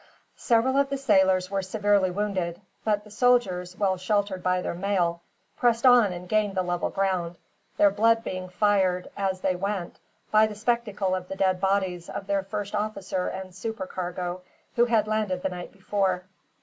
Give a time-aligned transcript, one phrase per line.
[0.37, 5.21] Several of the sailors were severely wounded, but the soldiers, well sheltered by their mail,
[5.57, 7.35] pressed on and gained the level ground;
[7.77, 9.99] their blood being fired, as they went,
[10.31, 14.41] by the spectacle of the dead bodies of their first officer and supercargo,
[14.75, 16.23] who had landed the night before.